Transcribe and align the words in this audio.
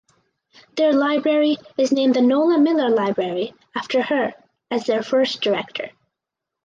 Their 0.77 0.93
library 0.93 1.57
is 1.77 1.91
named 1.91 2.15
the 2.15 2.23
Nola 2.23 2.57
Millar 2.57 2.89
Library 2.89 3.53
after 3.75 4.01
her 4.01 4.33
as 4.71 4.87
their 4.87 5.03
first 5.03 5.41
director. 5.41 5.91